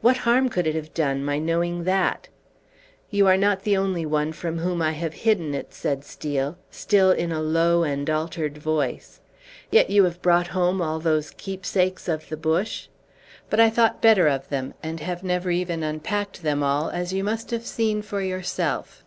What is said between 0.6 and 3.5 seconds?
it have done, my knowing that?" "You are